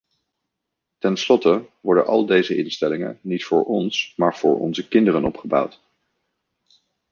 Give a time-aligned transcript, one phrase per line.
[0.97, 5.81] Ten slotte worden al deze instellingen niet voor ons, maar voor onze kinderen opgebouwd.